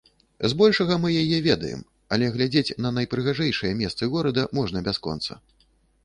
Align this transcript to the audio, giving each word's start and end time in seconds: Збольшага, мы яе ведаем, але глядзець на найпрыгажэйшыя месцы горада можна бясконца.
Збольшага, 0.51 0.95
мы 1.01 1.09
яе 1.23 1.37
ведаем, 1.47 1.83
але 2.15 2.29
глядзець 2.37 2.75
на 2.85 2.89
найпрыгажэйшыя 2.95 3.73
месцы 3.83 4.09
горада 4.15 4.47
можна 4.59 4.83
бясконца. 4.89 5.39